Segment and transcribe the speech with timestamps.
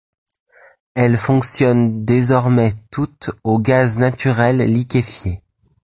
[0.95, 5.43] Elles fonctionnent désormais toutes au gaz naturel liquéfié.